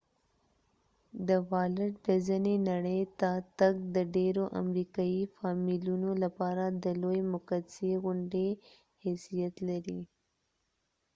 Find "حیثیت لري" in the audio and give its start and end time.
9.03-10.01